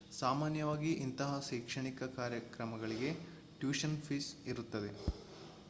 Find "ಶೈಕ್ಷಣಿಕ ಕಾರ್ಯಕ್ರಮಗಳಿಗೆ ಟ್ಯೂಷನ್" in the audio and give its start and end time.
1.49-3.97